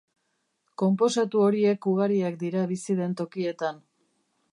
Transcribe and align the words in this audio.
Konposatu 0.81 1.43
horiek 1.47 1.85
ugariak 1.91 2.39
dira 2.45 2.63
bizi 2.75 2.97
den 3.01 3.13
tokietan. 3.21 3.79